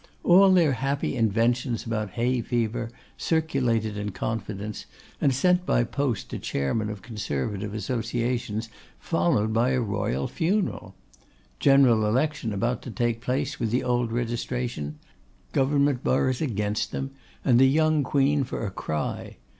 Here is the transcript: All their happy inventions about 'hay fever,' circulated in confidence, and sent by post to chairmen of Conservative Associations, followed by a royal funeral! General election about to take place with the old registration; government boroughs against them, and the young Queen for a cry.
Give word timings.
All 0.23 0.49
their 0.51 0.71
happy 0.71 1.15
inventions 1.15 1.85
about 1.85 2.09
'hay 2.13 2.41
fever,' 2.41 2.89
circulated 3.19 3.97
in 3.97 4.09
confidence, 4.09 4.87
and 5.21 5.31
sent 5.31 5.63
by 5.63 5.83
post 5.83 6.27
to 6.31 6.39
chairmen 6.39 6.89
of 6.89 7.03
Conservative 7.03 7.75
Associations, 7.75 8.67
followed 8.97 9.53
by 9.53 9.73
a 9.73 9.79
royal 9.79 10.27
funeral! 10.27 10.95
General 11.59 12.07
election 12.07 12.51
about 12.51 12.81
to 12.81 12.89
take 12.89 13.21
place 13.21 13.59
with 13.59 13.69
the 13.69 13.83
old 13.83 14.11
registration; 14.11 14.97
government 15.51 16.03
boroughs 16.03 16.41
against 16.41 16.91
them, 16.91 17.11
and 17.45 17.59
the 17.59 17.69
young 17.69 18.01
Queen 18.01 18.43
for 18.43 18.65
a 18.65 18.71
cry. 18.71 19.37